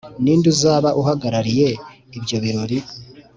Ni 0.23 0.33
nde 0.37 0.47
uzaba 0.53 0.89
ahagarariye 0.99 1.69
ibyo 2.17 2.37
birori 2.43 2.77